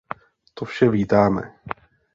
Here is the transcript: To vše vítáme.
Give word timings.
To 0.53 0.65
vše 0.65 0.89
vítáme. 0.89 1.53